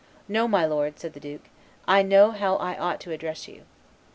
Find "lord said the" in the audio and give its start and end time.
0.65-1.19